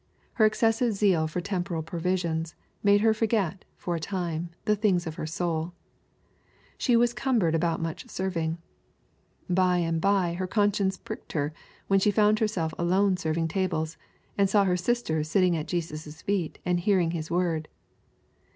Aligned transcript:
Her 0.33 0.45
excessive 0.47 0.93
zeal 0.93 1.27
for 1.27 1.41
temporal 1.41 1.83
provisions, 1.83 2.55
made 2.81 3.01
her 3.01 3.13
forget, 3.13 3.65
for 3.75 3.93
a 3.93 3.99
time, 3.99 4.49
the 4.65 4.75
things 4.75 5.05
of 5.05 5.13
her 5.13 5.27
soul. 5.27 5.73
"She 6.79 6.95
was 6.95 7.13
cumbered 7.13 7.53
about 7.53 7.79
much 7.79 8.07
serving/'— 8.09 8.57
By 9.47 9.77
and 9.77 10.01
bye 10.01 10.33
her 10.39 10.47
conscicDce 10.47 11.03
pricked 11.03 11.33
her 11.33 11.53
when 11.85 11.99
she 11.99 12.09
found 12.09 12.39
herself 12.39 12.73
alone 12.79 13.15
serv 13.15 13.37
ing 13.37 13.47
tables, 13.47 13.95
and 14.39 14.49
saw 14.49 14.63
her 14.63 14.75
sister 14.75 15.23
sitting 15.23 15.55
at 15.55 15.67
Jesus' 15.67 16.23
feet 16.23 16.57
and 16.65 16.79
hearing 16.79 17.11
His 17.11 17.29
word. 17.29 17.67